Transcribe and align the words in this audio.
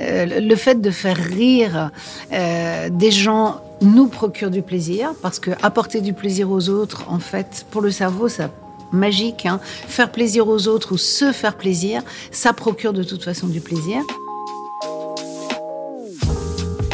Euh, 0.00 0.40
le 0.40 0.56
fait 0.56 0.80
de 0.80 0.90
faire 0.90 1.16
rire 1.16 1.90
euh, 2.32 2.88
des 2.90 3.10
gens 3.10 3.60
nous 3.80 4.08
procure 4.08 4.50
du 4.50 4.62
plaisir 4.62 5.14
parce 5.22 5.38
que 5.38 5.50
apporter 5.62 6.00
du 6.00 6.12
plaisir 6.12 6.50
aux 6.50 6.68
autres, 6.68 7.04
en 7.08 7.18
fait, 7.18 7.66
pour 7.70 7.80
le 7.80 7.90
cerveau, 7.90 8.28
ça 8.28 8.50
magique. 8.92 9.46
Hein. 9.46 9.60
Faire 9.88 10.10
plaisir 10.10 10.48
aux 10.48 10.68
autres 10.68 10.92
ou 10.92 10.98
se 10.98 11.32
faire 11.32 11.56
plaisir, 11.56 12.02
ça 12.30 12.52
procure 12.52 12.92
de 12.92 13.02
toute 13.02 13.24
façon 13.24 13.46
du 13.46 13.60
plaisir. 13.60 14.02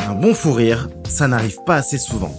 Un 0.09 0.15
bon 0.15 0.35
fou 0.35 0.53
rire, 0.53 0.89
ça 1.09 1.29
n'arrive 1.29 1.59
pas 1.65 1.77
assez 1.77 1.99
souvent. 1.99 2.35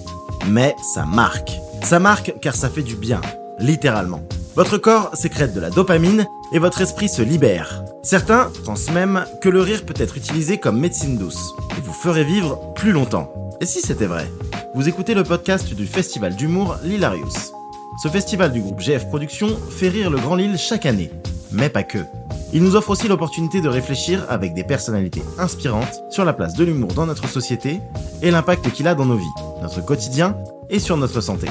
Mais 0.48 0.76
ça 0.94 1.06
marque. 1.06 1.52
Ça 1.84 2.00
marque 2.00 2.34
car 2.42 2.56
ça 2.56 2.70
fait 2.70 2.82
du 2.82 2.96
bien, 2.96 3.22
littéralement. 3.60 4.22
Votre 4.56 4.78
corps 4.78 5.10
sécrète 5.16 5.54
de 5.54 5.60
la 5.60 5.70
dopamine 5.70 6.28
et 6.54 6.60
votre 6.60 6.82
esprit 6.82 7.10
se 7.10 7.22
libère. 7.22 7.84
Certains 8.04 8.52
pensent 8.64 8.92
même 8.92 9.26
que 9.42 9.50
le 9.50 9.62
rire 9.62 9.86
peut 9.86 9.94
être 9.98 10.18
utilisé 10.18 10.60
comme 10.60 10.80
médecine 10.80 11.18
douce 11.18 11.54
et 11.78 11.82
vous 11.82 11.94
ferait 11.94 12.24
vivre 12.24 12.74
plus 12.76 12.92
longtemps. 12.92 13.34
Et 13.60 13.66
si 13.66 13.82
c'était 13.82 14.06
vrai? 14.06 14.30
Vous 14.76 14.88
écoutez 14.88 15.14
le 15.16 15.24
podcast 15.24 15.74
du 15.74 15.88
festival 15.88 16.36
d'humour 16.36 16.78
L'Hilarius. 16.84 17.52
Ce 18.02 18.08
festival 18.08 18.52
du 18.52 18.62
groupe 18.62 18.80
GF 18.80 19.08
Productions 19.10 19.56
fait 19.70 19.90
rire 19.90 20.10
le 20.10 20.18
Grand 20.18 20.36
Lille 20.36 20.58
chaque 20.58 20.86
année, 20.86 21.12
mais 21.52 21.70
pas 21.70 21.84
que. 21.84 22.00
Il 22.54 22.64
nous 22.64 22.76
offre 22.76 22.92
aussi 22.92 23.08
l'opportunité 23.08 23.62
de 23.62 23.70
réfléchir 23.70 24.26
avec 24.30 24.54
des 24.54 24.64
personnalités 24.64 25.24
inspirantes 25.40 26.04
sur 26.12 26.24
la 26.24 26.34
place 26.34 26.54
de 26.54 26.64
l'humour 26.64 26.94
dans 26.94 27.08
notre 27.08 27.28
société 27.28 27.80
et 28.22 28.32
l'impact 28.32 28.72
qu'il 28.72 28.88
a 28.88 28.96
dans 28.96 29.06
nos 29.06 29.18
vies, 29.18 29.26
notre 29.62 29.84
quotidien 29.84 30.38
et 30.70 30.80
sur 30.80 30.98
notre 30.98 31.22
santé. 31.22 31.48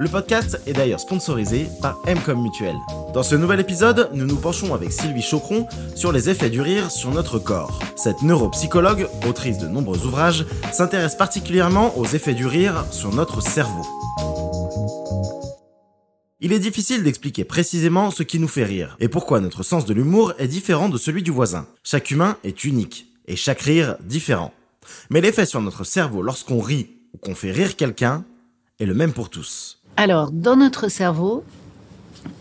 Le 0.00 0.08
podcast 0.08 0.58
est 0.66 0.72
d'ailleurs 0.72 0.98
sponsorisé 0.98 1.68
par 1.82 2.00
Mcom 2.06 2.42
Mutuel. 2.42 2.74
Dans 3.12 3.22
ce 3.22 3.34
nouvel 3.34 3.60
épisode, 3.60 4.08
nous 4.14 4.24
nous 4.24 4.38
penchons 4.38 4.72
avec 4.72 4.92
Sylvie 4.92 5.20
Chocron 5.20 5.66
sur 5.94 6.10
les 6.10 6.30
effets 6.30 6.48
du 6.48 6.62
rire 6.62 6.90
sur 6.90 7.10
notre 7.10 7.38
corps. 7.38 7.78
Cette 7.96 8.22
neuropsychologue, 8.22 9.10
autrice 9.28 9.58
de 9.58 9.68
nombreux 9.68 10.06
ouvrages, 10.06 10.46
s'intéresse 10.72 11.16
particulièrement 11.16 11.98
aux 11.98 12.06
effets 12.06 12.32
du 12.32 12.46
rire 12.46 12.86
sur 12.90 13.14
notre 13.14 13.42
cerveau. 13.42 13.82
Il 16.40 16.54
est 16.54 16.60
difficile 16.60 17.02
d'expliquer 17.02 17.44
précisément 17.44 18.10
ce 18.10 18.22
qui 18.22 18.38
nous 18.38 18.48
fait 18.48 18.64
rire 18.64 18.96
et 19.00 19.08
pourquoi 19.10 19.40
notre 19.40 19.62
sens 19.62 19.84
de 19.84 19.92
l'humour 19.92 20.32
est 20.38 20.48
différent 20.48 20.88
de 20.88 20.96
celui 20.96 21.22
du 21.22 21.30
voisin. 21.30 21.66
Chaque 21.84 22.10
humain 22.10 22.38
est 22.42 22.64
unique 22.64 23.08
et 23.26 23.36
chaque 23.36 23.60
rire 23.60 23.96
différent. 24.00 24.54
Mais 25.10 25.20
l'effet 25.20 25.44
sur 25.44 25.60
notre 25.60 25.84
cerveau 25.84 26.22
lorsqu'on 26.22 26.62
rit 26.62 26.88
ou 27.12 27.18
qu'on 27.18 27.34
fait 27.34 27.52
rire 27.52 27.76
quelqu'un 27.76 28.24
est 28.78 28.86
le 28.86 28.94
même 28.94 29.12
pour 29.12 29.28
tous. 29.28 29.79
Alors, 29.96 30.30
dans 30.30 30.56
notre 30.56 30.88
cerveau, 30.88 31.44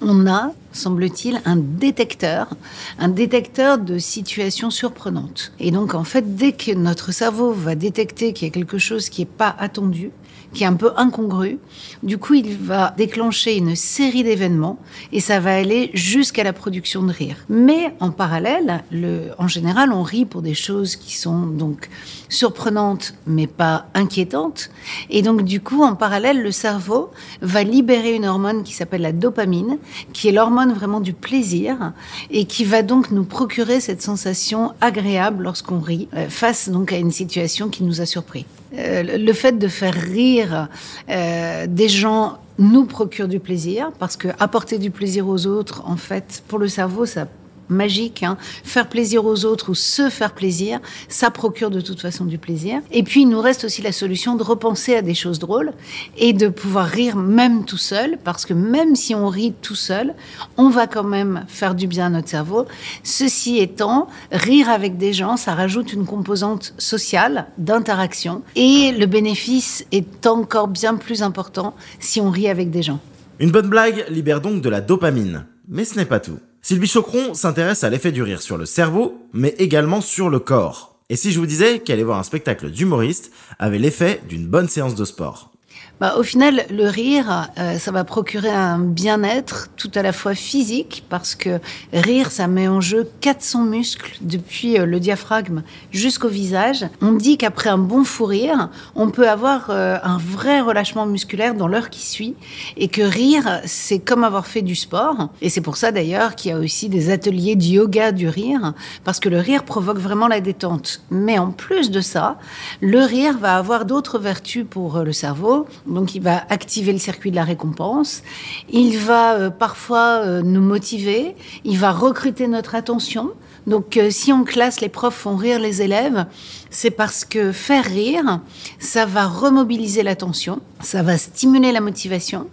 on 0.02 0.28
a, 0.28 0.54
semble-t-il, 0.72 1.42
un 1.46 1.56
détecteur, 1.58 2.50
un 2.98 3.10
détecteur 3.10 3.78
de 3.78 3.98
situations 3.98 4.70
surprenantes. 4.70 5.52
Et 5.60 5.72
donc, 5.72 5.94
en 5.94 6.04
fait, 6.04 6.36
dès 6.36 6.54
que 6.54 6.74
notre 6.74 7.12
cerveau 7.12 7.52
va 7.52 7.76
détecter 7.76 8.34
qu'il 8.34 8.48
y 8.48 8.52
a 8.52 8.54
quelque 8.54 8.78
chose 8.78 9.10
qui 9.10 9.22
n'est 9.22 9.28
pas 9.28 9.56
attendu, 9.60 10.12
qui 10.54 10.64
est 10.64 10.68
un 10.68 10.74
peu 10.74 10.92
incongru. 10.98 11.60
Du 12.04 12.18
coup, 12.18 12.34
il 12.34 12.58
va 12.58 12.94
déclencher 12.98 13.58
une 13.58 13.76
série 13.76 14.24
d'événements 14.24 14.80
et 15.12 15.20
ça 15.20 15.40
va 15.40 15.56
aller 15.56 15.92
jusqu'à 15.94 16.44
la 16.44 16.54
production 16.54 17.04
de 17.04 17.12
rire. 17.12 17.38
Mais 17.50 17.94
en 18.00 18.12
parallèle, 18.12 18.84
le, 18.92 19.30
en 19.38 19.48
général, 19.48 19.92
on 19.92 20.04
rit 20.04 20.26
pour 20.26 20.42
des 20.42 20.54
choses 20.54 20.96
qui 20.96 21.16
sont 21.16 21.46
donc 21.46 21.90
surprenantes 22.30 23.14
mais 23.26 23.48
pas 23.48 23.88
inquiétantes. 23.94 24.70
Et 25.10 25.22
donc, 25.22 25.44
du 25.44 25.62
coup, 25.62 25.84
en 25.84 25.96
parallèle, 25.96 26.42
le 26.42 26.52
cerveau 26.52 27.12
va 27.42 27.64
libérer 27.64 28.16
une 28.16 28.26
hormone 28.26 28.64
qui 28.64 28.74
s'appelle 28.74 29.02
la 29.02 29.12
dopamine, 29.12 29.78
qui 30.14 30.28
est 30.28 30.32
l'hormone 30.32 30.74
vraiment 30.74 31.02
du 31.02 31.14
plaisir 31.14 31.94
et 32.32 32.46
qui 32.46 32.64
va 32.64 32.82
donc 32.82 33.12
nous 33.12 33.24
procurer 33.24 33.80
cette 33.80 34.02
sensation 34.02 34.74
agréable 34.82 35.44
lorsqu'on 35.44 35.80
rit 35.80 36.08
euh, 36.16 36.28
face 36.30 36.70
donc 36.70 36.92
à 36.92 36.98
une 36.98 37.12
situation 37.12 37.70
qui 37.70 37.84
nous 37.84 38.02
a 38.02 38.06
surpris. 38.06 38.46
Euh, 38.78 39.18
le 39.18 39.34
fait 39.34 39.58
de 39.58 39.68
faire 39.68 39.94
rire 39.94 40.68
euh, 41.10 41.66
des 41.68 41.90
gens 41.90 42.38
nous 42.60 42.86
procure 42.86 43.28
du 43.28 43.40
plaisir 43.40 43.92
parce 43.98 44.16
que 44.16 44.28
apporter 44.40 44.78
du 44.78 44.92
plaisir 44.92 45.28
aux 45.28 45.48
autres, 45.48 45.82
en 45.86 45.98
fait, 45.98 46.44
pour 46.48 46.60
le 46.60 46.68
cerveau, 46.68 47.06
ça 47.06 47.28
magique. 47.70 48.24
Hein. 48.24 48.38
Faire 48.64 48.90
plaisir 48.90 49.26
aux 49.26 49.46
autres 49.46 49.70
ou 49.70 49.76
se 49.76 50.10
faire 50.10 50.34
plaisir, 50.34 50.80
ça 51.08 51.32
procure 51.32 51.70
de 51.70 51.82
toute 51.82 52.02
façon 52.02 52.26
du 52.26 52.38
plaisir. 52.38 52.82
Et 52.92 53.04
puis, 53.04 53.22
il 53.22 53.30
nous 53.30 53.42
reste 53.42 53.64
aussi 53.64 53.82
la 53.82 53.92
solution 53.92 54.36
de 54.36 54.44
repenser 54.44 54.96
à 54.96 55.02
des 55.02 55.14
choses 55.14 55.40
drôles 55.40 55.72
et 56.18 56.34
de 56.34 56.48
pouvoir 56.48 56.86
rire 56.86 57.16
même 57.16 57.66
tout 57.66 57.78
seul, 57.78 58.18
parce 58.24 58.46
que 58.46 58.54
même 58.54 58.96
si 58.96 59.16
on 59.16 59.28
rit 59.28 59.54
tout 59.62 59.76
seul, 59.76 60.14
on 60.58 60.70
va 60.70 60.88
quand 60.88 61.04
même 61.04 61.46
faire 61.48 61.76
du 61.76 61.88
bien 61.88 62.08
à 62.08 62.10
notre 62.10 62.30
cerveau. 62.30 62.66
Ceci 63.04 63.60
étant, 63.60 64.08
rire 64.32 64.70
avec 64.70 64.98
des 64.98 65.14
gens, 65.14 65.38
ça 65.38 65.54
rajoute 65.54 65.94
une 65.94 66.06
composante 66.06 66.74
sociale, 66.78 67.48
d'interaction, 67.58 68.42
et 68.56 68.92
le 68.92 69.06
bénéfice 69.06 69.86
est 69.92 70.28
encore 70.28 70.68
bien 70.68 70.96
plus 70.96 71.24
important 71.24 71.76
si 72.00 72.22
on 72.22 72.30
rit 72.30 72.50
avec 72.50 72.72
des 72.72 72.82
gens. 72.82 73.00
Une 73.40 73.52
bonne 73.52 73.70
blague 73.70 74.06
libère 74.10 74.42
donc 74.42 74.62
de 74.62 74.70
la 74.70 74.82
dopamine. 74.82 75.46
Mais 75.68 75.86
ce 75.86 75.96
n'est 75.96 76.06
pas 76.06 76.20
tout. 76.20 76.40
Sylvie 76.62 76.88
Chocron 76.88 77.34
s'intéresse 77.34 77.84
à 77.84 77.90
l'effet 77.90 78.12
du 78.12 78.22
rire 78.22 78.42
sur 78.42 78.58
le 78.58 78.66
cerveau, 78.66 79.26
mais 79.34 79.56
également 79.60 80.02
sur 80.02 80.30
le 80.30 80.40
corps. 80.40 80.98
Et 81.10 81.16
si 81.16 81.32
je 81.32 81.40
vous 81.40 81.46
disais 81.46 81.80
qu'aller 81.80 82.04
voir 82.04 82.20
un 82.20 82.24
spectacle 82.24 82.70
d'humoriste 82.70 83.32
avait 83.58 83.80
l'effet 83.80 84.22
d'une 84.28 84.46
bonne 84.46 84.68
séance 84.68 84.96
de 84.96 85.06
sport 85.06 85.52
bah, 86.00 86.16
au 86.18 86.24
final, 86.24 86.66
le 86.70 86.88
rire, 86.88 87.50
euh, 87.58 87.78
ça 87.78 87.92
va 87.92 88.06
procurer 88.06 88.50
un 88.50 88.80
bien-être 88.80 89.68
tout 89.76 89.92
à 89.96 90.02
la 90.02 90.14
fois 90.14 90.34
physique, 90.34 91.04
parce 91.10 91.36
que 91.36 91.60
rire, 91.92 92.32
ça 92.32 92.48
met 92.48 92.70
en 92.70 92.80
jeu 92.80 93.10
400 93.20 93.66
muscles 93.66 94.16
depuis 94.22 94.80
euh, 94.80 94.86
le 94.86 95.02
diaphragme 95.02 95.62
jusqu'au 95.92 96.30
visage. 96.30 96.86
On 97.02 97.12
dit 97.12 97.38
qu'après 97.38 97.70
un 97.70 97.78
bon 97.78 98.06
fou 98.06 98.24
rire, 98.24 98.70
on 98.96 99.10
peut 99.10 99.28
avoir 99.28 99.72
euh, 99.72 99.98
un 100.02 100.18
vrai 100.18 100.62
relâchement 100.62 101.06
musculaire 101.06 101.54
dans 101.54 101.68
l'heure 101.68 101.90
qui 101.90 102.06
suit, 102.06 102.36
et 102.78 102.88
que 102.88 103.02
rire, 103.02 103.60
c'est 103.66 104.00
comme 104.00 104.24
avoir 104.24 104.48
fait 104.48 104.62
du 104.62 104.76
sport. 104.76 105.28
Et 105.42 105.50
c'est 105.50 105.60
pour 105.60 105.76
ça 105.76 105.92
d'ailleurs 105.92 106.36
qu'il 106.36 106.52
y 106.52 106.54
a 106.54 106.60
aussi 106.60 106.88
des 106.88 107.10
ateliers 107.10 107.58
de 107.58 107.64
yoga 107.64 108.14
du 108.14 108.30
rire, 108.30 108.74
parce 109.04 109.20
que 109.20 109.28
le 109.28 109.40
rire 109.40 109.66
provoque 109.66 110.00
vraiment 110.00 110.30
la 110.30 110.40
détente. 110.40 111.02
Mais 111.12 111.40
en 111.40 111.52
plus 111.52 111.92
de 111.92 112.00
ça, 112.00 112.38
le 112.80 113.02
rire 113.02 113.38
va 113.38 113.58
avoir 113.58 113.84
d'autres 113.84 114.18
vertus 114.18 114.66
pour 114.70 115.00
le 115.00 115.12
cerveau 115.12 115.68
donc 115.86 116.16
il 116.16 116.22
va 116.22 116.44
activer 116.50 116.92
le 116.92 117.00
circuit 117.00 117.32
de 117.32 117.36
la 117.36 117.44
récompense. 117.44 118.24
Il 118.70 118.98
va 118.98 119.34
euh, 119.34 119.50
parfois 119.50 120.22
euh, 120.24 120.42
nous 120.42 120.62
motiver. 120.62 121.36
Il 121.64 121.78
va 121.78 121.92
recruter 121.92 122.48
notre 122.48 122.76
attention. 122.76 123.32
Donc 123.70 123.98
euh, 123.98 124.10
si 124.10 124.34
en 124.34 124.44
classe 124.44 124.82
les 124.82 124.90
profs 124.90 125.16
font 125.16 125.36
rire 125.36 125.60
les 125.60 125.84
élèves, 125.84 126.26
c'est 126.72 126.90
parce 126.90 127.24
que 127.24 127.52
faire 127.52 127.86
rire, 127.86 128.42
ça 128.80 129.06
va 129.06 129.28
remobiliser 129.28 130.02
l'attention, 130.02 130.60
ça 130.82 131.04
va 131.04 131.20
stimuler 131.20 131.72
la 131.72 131.80
motivation, 131.80 132.48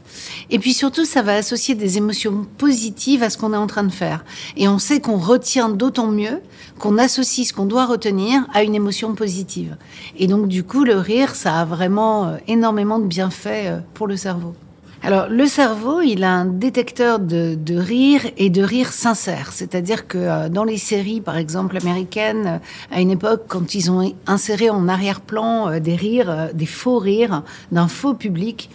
et 0.50 0.58
puis 0.58 0.74
surtout 0.74 1.06
ça 1.06 1.22
va 1.22 1.36
associer 1.36 1.74
des 1.74 1.96
émotions 1.96 2.46
positives 2.58 3.22
à 3.22 3.30
ce 3.30 3.38
qu'on 3.38 3.54
est 3.54 3.56
en 3.56 3.66
train 3.66 3.84
de 3.84 3.92
faire. 3.92 4.26
Et 4.58 4.68
on 4.68 4.78
sait 4.78 5.00
qu'on 5.00 5.16
retient 5.16 5.70
d'autant 5.70 6.08
mieux 6.08 6.42
qu'on 6.78 6.98
associe 6.98 7.48
ce 7.48 7.54
qu'on 7.54 7.64
doit 7.64 7.86
retenir 7.86 8.46
à 8.52 8.62
une 8.62 8.74
émotion 8.74 9.14
positive. 9.14 9.78
Et 10.18 10.26
donc 10.26 10.48
du 10.48 10.64
coup, 10.64 10.84
le 10.84 10.98
rire, 10.98 11.34
ça 11.34 11.60
a 11.60 11.64
vraiment 11.64 12.26
euh, 12.26 12.36
énormément 12.46 12.98
de 12.98 13.06
bienfaits 13.06 13.46
euh, 13.46 13.80
pour 13.94 14.06
le 14.06 14.18
cerveau. 14.18 14.54
Alors, 15.06 15.28
le 15.28 15.46
cerveau, 15.46 16.00
il 16.00 16.24
a 16.24 16.32
un 16.32 16.46
détecteur 16.46 17.20
de, 17.20 17.56
rire 17.78 18.22
et 18.38 18.50
de 18.50 18.60
rire 18.60 18.92
sincère. 18.92 19.52
C'est-à-dire 19.52 20.08
que 20.08 20.18
euh, 20.18 20.48
dans 20.48 20.64
les 20.64 20.78
séries, 20.78 21.20
par 21.20 21.36
exemple, 21.36 21.76
américaines, 21.76 22.60
à 22.90 23.00
une 23.00 23.12
époque, 23.12 23.44
quand 23.46 23.76
ils 23.76 23.88
ont 23.88 24.12
inséré 24.26 24.68
en 24.68 24.88
arrière-plan 24.88 25.78
des 25.78 25.94
rires, 25.94 26.48
des 26.54 26.66
faux 26.66 26.98
rires 26.98 27.44
d'un 27.70 27.86
faux 27.86 28.14
public, 28.14 28.68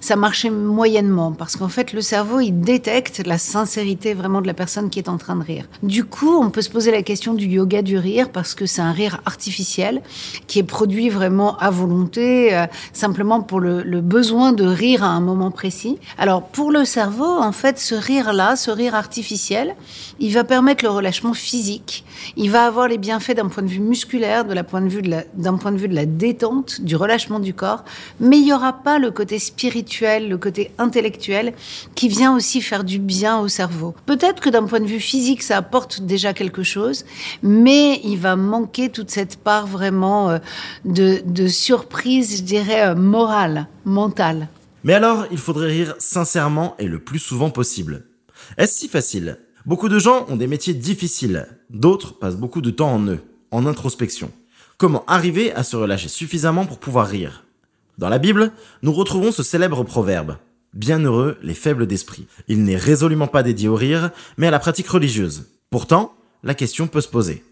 ça 0.00 0.16
marchait 0.16 0.50
moyennement 0.50 1.32
parce 1.32 1.56
qu'en 1.56 1.68
fait 1.68 1.92
le 1.92 2.00
cerveau 2.00 2.40
il 2.40 2.52
détecte 2.60 3.22
la 3.26 3.38
sincérité 3.38 4.14
vraiment 4.14 4.40
de 4.40 4.46
la 4.46 4.54
personne 4.54 4.90
qui 4.90 4.98
est 4.98 5.08
en 5.08 5.18
train 5.18 5.36
de 5.36 5.44
rire. 5.44 5.66
Du 5.82 6.04
coup, 6.04 6.38
on 6.40 6.50
peut 6.50 6.62
se 6.62 6.70
poser 6.70 6.90
la 6.90 7.02
question 7.02 7.34
du 7.34 7.46
yoga 7.46 7.82
du 7.82 7.98
rire 7.98 8.30
parce 8.30 8.54
que 8.54 8.66
c'est 8.66 8.80
un 8.80 8.92
rire 8.92 9.20
artificiel 9.26 10.02
qui 10.46 10.58
est 10.58 10.64
produit 10.64 11.08
vraiment 11.08 11.56
à 11.58 11.70
volonté, 11.70 12.54
euh, 12.54 12.66
simplement 12.92 13.40
pour 13.40 13.60
le, 13.60 13.82
besoin 14.00 14.52
de 14.52 14.64
rire 14.64 15.02
à 15.02 15.08
un 15.08 15.20
moment 15.20 15.50
précis. 15.50 15.77
Alors 16.18 16.42
pour 16.42 16.70
le 16.72 16.84
cerveau, 16.84 17.24
en 17.24 17.52
fait, 17.52 17.78
ce 17.78 17.94
rire-là, 17.94 18.56
ce 18.56 18.70
rire 18.70 18.94
artificiel, 18.94 19.74
il 20.18 20.32
va 20.32 20.44
permettre 20.44 20.84
le 20.84 20.90
relâchement 20.90 21.34
physique. 21.34 22.04
Il 22.36 22.50
va 22.50 22.66
avoir 22.66 22.88
les 22.88 22.98
bienfaits 22.98 23.34
d'un 23.36 23.48
point 23.48 23.62
de 23.62 23.68
vue 23.68 23.80
musculaire, 23.80 24.44
de 24.44 24.54
de 24.54 25.00
de 25.00 25.24
d'un 25.34 25.56
point 25.56 25.72
de 25.72 25.78
vue 25.78 25.88
de 25.88 25.94
la 25.94 26.06
détente, 26.06 26.80
du 26.80 26.96
relâchement 26.96 27.40
du 27.40 27.54
corps, 27.54 27.84
mais 28.20 28.38
il 28.38 28.44
n'y 28.44 28.52
aura 28.52 28.72
pas 28.72 28.98
le 28.98 29.10
côté 29.10 29.38
spirituel 29.38 30.28
le 30.28 30.38
côté 30.38 30.70
intellectuel, 30.78 31.52
qui 31.94 32.08
vient 32.08 32.34
aussi 32.34 32.60
faire 32.60 32.84
du 32.84 32.98
bien 32.98 33.38
au 33.40 33.48
cerveau. 33.48 33.94
Peut-être 34.06 34.40
que 34.40 34.50
d'un 34.50 34.64
point 34.64 34.80
de 34.80 34.86
vue 34.86 35.00
physique, 35.00 35.42
ça 35.42 35.56
apporte 35.56 36.00
déjà 36.00 36.32
quelque 36.32 36.62
chose, 36.62 37.04
mais 37.42 38.00
il 38.04 38.16
va 38.18 38.36
manquer 38.36 38.88
toute 38.88 39.10
cette 39.10 39.36
part 39.36 39.66
vraiment 39.66 40.30
euh, 40.30 40.38
de, 40.84 41.48
surprise, 41.48 42.38
je 42.38 42.42
dirais, 42.42 42.88
euh, 42.88 42.94
morale, 42.94 43.66
mentale. 43.84 44.48
Mais 44.84 44.94
alors, 44.94 45.26
il 45.30 45.38
faudrait 45.38 45.68
rire 45.68 45.94
sincèrement 45.98 46.76
et 46.78 46.86
le 46.86 46.98
plus 46.98 47.18
souvent 47.18 47.50
possible. 47.50 48.04
Est-ce 48.56 48.78
si 48.78 48.88
facile? 48.88 49.38
Beaucoup 49.66 49.88
de 49.88 49.98
gens 49.98 50.26
ont 50.28 50.36
des 50.36 50.46
métiers 50.46 50.74
difficiles, 50.74 51.46
d'autres 51.68 52.18
passent 52.18 52.36
beaucoup 52.36 52.60
de 52.60 52.70
temps 52.70 52.94
en 52.94 53.06
eux. 53.06 53.20
en 53.50 53.66
introspection. 53.66 54.30
Comment 54.76 55.04
arriver 55.06 55.52
à 55.52 55.62
se 55.62 55.76
relâcher 55.76 56.08
suffisamment 56.08 56.66
pour 56.66 56.78
pouvoir 56.78 57.06
rire? 57.06 57.44
Dans 57.98 58.08
la 58.08 58.18
Bible, 58.18 58.52
nous 58.82 58.92
retrouvons 58.92 59.32
ce 59.32 59.42
célèbre 59.42 59.82
proverbe. 59.82 60.36
Bienheureux 60.74 61.38
les 61.42 61.54
faibles 61.54 61.86
d'esprit. 61.86 62.26
Il 62.46 62.62
n'est 62.62 62.76
résolument 62.76 63.26
pas 63.26 63.42
dédié 63.42 63.68
au 63.68 63.74
rire, 63.74 64.10
mais 64.36 64.46
à 64.46 64.50
la 64.50 64.58
pratique 64.58 64.88
religieuse. 64.88 65.46
Pourtant, 65.70 66.14
la 66.42 66.54
question 66.54 66.86
peut 66.86 67.00
se 67.00 67.08
poser. 67.08 67.42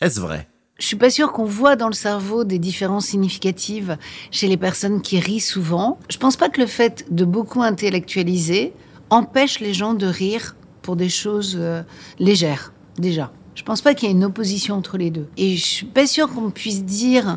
Est-ce 0.00 0.20
vrai? 0.20 0.48
Je 0.80 0.86
suis 0.86 0.96
pas 0.96 1.10
sûre 1.10 1.30
qu'on 1.30 1.44
voit 1.44 1.76
dans 1.76 1.86
le 1.86 1.94
cerveau 1.94 2.42
des 2.42 2.58
différences 2.58 3.06
significatives 3.06 3.98
chez 4.30 4.48
les 4.48 4.56
personnes 4.56 5.02
qui 5.02 5.20
rient 5.20 5.40
souvent. 5.40 5.98
Je 6.08 6.16
pense 6.16 6.36
pas 6.36 6.48
que 6.48 6.60
le 6.60 6.66
fait 6.66 7.04
de 7.10 7.24
beaucoup 7.24 7.62
intellectualiser 7.62 8.72
empêche 9.10 9.60
les 9.60 9.74
gens 9.74 9.94
de 9.94 10.06
rire 10.06 10.56
pour 10.82 10.96
des 10.96 11.10
choses 11.10 11.56
euh, 11.60 11.82
légères, 12.18 12.72
déjà. 12.98 13.30
Je 13.54 13.62
pense 13.62 13.82
pas 13.82 13.94
qu'il 13.94 14.08
y 14.08 14.12
ait 14.12 14.14
une 14.14 14.24
opposition 14.24 14.74
entre 14.76 14.96
les 14.96 15.10
deux. 15.10 15.28
Et 15.36 15.56
je 15.56 15.64
suis 15.64 15.86
pas 15.86 16.06
sûre 16.06 16.30
qu'on 16.30 16.50
puisse 16.50 16.82
dire 16.82 17.36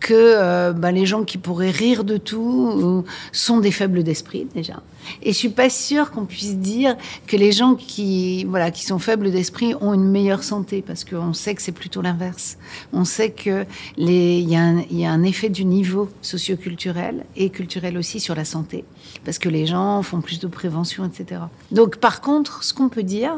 que 0.00 0.14
euh, 0.14 0.72
bah, 0.72 0.92
les 0.92 1.04
gens 1.04 1.24
qui 1.24 1.36
pourraient 1.36 1.70
rire 1.70 2.04
de 2.04 2.16
tout 2.16 3.04
euh, 3.04 3.10
sont 3.32 3.58
des 3.58 3.72
faibles 3.72 4.02
d'esprit 4.02 4.46
déjà. 4.54 4.82
Et 5.22 5.32
je 5.32 5.38
suis 5.38 5.48
pas 5.48 5.70
sûre 5.70 6.10
qu'on 6.10 6.24
puisse 6.24 6.56
dire 6.56 6.96
que 7.26 7.36
les 7.36 7.52
gens 7.52 7.74
qui 7.74 8.44
voilà 8.44 8.70
qui 8.70 8.84
sont 8.84 8.98
faibles 8.98 9.30
d'esprit 9.30 9.74
ont 9.80 9.94
une 9.94 10.08
meilleure 10.10 10.42
santé 10.42 10.82
parce 10.82 11.04
qu'on 11.04 11.32
sait 11.32 11.54
que 11.54 11.62
c'est 11.62 11.72
plutôt 11.72 12.02
l'inverse. 12.02 12.58
On 12.92 13.04
sait 13.04 13.30
que 13.30 13.64
les 13.96 14.38
il 14.38 14.50
y, 14.50 14.56
a 14.56 14.62
un, 14.62 14.82
y 14.90 15.04
a 15.04 15.10
un 15.10 15.22
effet 15.22 15.48
du 15.48 15.64
niveau 15.64 16.08
socioculturel 16.22 17.24
et 17.36 17.50
culturel 17.50 17.96
aussi 17.98 18.20
sur 18.20 18.34
la 18.34 18.44
santé 18.44 18.84
parce 19.24 19.38
que 19.38 19.48
les 19.48 19.66
gens 19.66 20.02
font 20.02 20.20
plus 20.20 20.38
de 20.38 20.46
prévention, 20.46 21.04
etc. 21.04 21.42
Donc 21.70 21.96
par 21.96 22.20
contre, 22.20 22.64
ce 22.64 22.74
qu'on 22.74 22.88
peut 22.88 23.02
dire, 23.02 23.34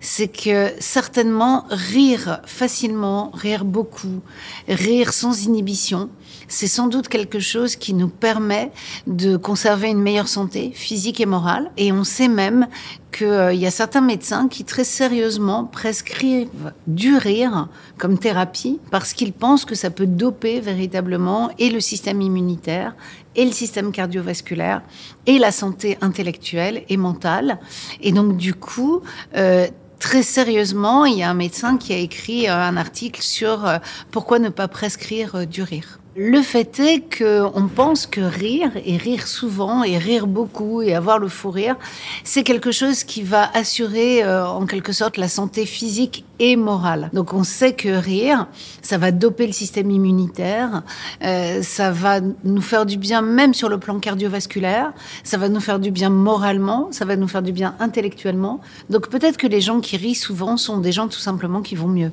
c'est 0.00 0.28
que 0.28 0.72
certainement 0.78 1.64
rire 1.70 2.40
facilement, 2.46 3.30
rire 3.32 3.64
beaucoup, 3.64 4.20
rire 4.68 5.12
sans 5.12 5.44
inhibition 5.44 6.10
c'est 6.48 6.66
sans 6.66 6.86
doute 6.88 7.08
quelque 7.08 7.40
chose 7.40 7.76
qui 7.76 7.94
nous 7.94 8.08
permet 8.08 8.70
de 9.06 9.36
conserver 9.36 9.88
une 9.88 10.00
meilleure 10.00 10.28
santé 10.28 10.70
physique 10.74 11.03
et 11.12 11.26
morale. 11.26 11.70
Et 11.76 11.92
on 11.92 12.04
sait 12.04 12.28
même 12.28 12.66
qu'il 13.12 13.26
euh, 13.26 13.52
y 13.52 13.66
a 13.66 13.70
certains 13.70 14.00
médecins 14.00 14.48
qui 14.48 14.64
très 14.64 14.84
sérieusement 14.84 15.64
prescrivent 15.64 16.72
du 16.86 17.16
rire 17.16 17.68
comme 17.98 18.18
thérapie 18.18 18.80
parce 18.90 19.12
qu'ils 19.12 19.32
pensent 19.32 19.64
que 19.64 19.74
ça 19.74 19.90
peut 19.90 20.06
doper 20.06 20.60
véritablement 20.60 21.50
et 21.58 21.70
le 21.70 21.80
système 21.80 22.20
immunitaire 22.20 22.94
et 23.36 23.44
le 23.44 23.52
système 23.52 23.92
cardiovasculaire 23.92 24.82
et 25.26 25.38
la 25.38 25.52
santé 25.52 25.98
intellectuelle 26.00 26.84
et 26.88 26.96
mentale. 26.96 27.58
Et 28.00 28.12
donc 28.12 28.36
du 28.36 28.54
coup, 28.54 29.02
euh, 29.36 29.66
très 29.98 30.22
sérieusement, 30.22 31.04
il 31.04 31.18
y 31.18 31.22
a 31.22 31.30
un 31.30 31.34
médecin 31.34 31.76
qui 31.76 31.92
a 31.92 31.98
écrit 31.98 32.48
euh, 32.48 32.54
un 32.54 32.76
article 32.76 33.22
sur 33.22 33.68
pourquoi 34.10 34.38
ne 34.38 34.48
pas 34.48 34.68
prescrire 34.68 35.46
du 35.46 35.62
rire. 35.62 35.98
Le 36.16 36.42
fait 36.42 36.78
est 36.78 37.18
qu'on 37.18 37.66
pense 37.66 38.06
que 38.06 38.20
rire, 38.20 38.70
et 38.84 38.96
rire 38.96 39.26
souvent, 39.26 39.82
et 39.82 39.98
rire 39.98 40.28
beaucoup, 40.28 40.80
et 40.80 40.94
avoir 40.94 41.18
le 41.18 41.26
fou 41.26 41.50
rire, 41.50 41.74
c'est 42.22 42.44
quelque 42.44 42.70
chose 42.70 43.02
qui 43.02 43.24
va 43.24 43.50
assurer 43.52 44.22
euh, 44.22 44.46
en 44.46 44.64
quelque 44.66 44.92
sorte 44.92 45.16
la 45.16 45.26
santé 45.26 45.66
physique 45.66 46.24
et 46.38 46.54
morale. 46.54 47.10
Donc 47.12 47.34
on 47.34 47.42
sait 47.42 47.72
que 47.72 47.88
rire, 47.88 48.46
ça 48.80 48.96
va 48.96 49.10
doper 49.10 49.48
le 49.48 49.52
système 49.52 49.90
immunitaire, 49.90 50.84
euh, 51.24 51.62
ça 51.62 51.90
va 51.90 52.20
nous 52.44 52.62
faire 52.62 52.86
du 52.86 52.96
bien 52.96 53.20
même 53.20 53.52
sur 53.52 53.68
le 53.68 53.78
plan 53.78 53.98
cardiovasculaire, 53.98 54.92
ça 55.24 55.36
va 55.36 55.48
nous 55.48 55.60
faire 55.60 55.80
du 55.80 55.90
bien 55.90 56.10
moralement, 56.10 56.90
ça 56.92 57.04
va 57.04 57.16
nous 57.16 57.28
faire 57.28 57.42
du 57.42 57.50
bien 57.50 57.74
intellectuellement. 57.80 58.60
Donc 58.88 59.08
peut-être 59.08 59.36
que 59.36 59.48
les 59.48 59.60
gens 59.60 59.80
qui 59.80 59.96
rient 59.96 60.14
souvent 60.14 60.56
sont 60.58 60.78
des 60.78 60.92
gens 60.92 61.08
tout 61.08 61.18
simplement 61.18 61.60
qui 61.60 61.74
vont 61.74 61.88
mieux. 61.88 62.12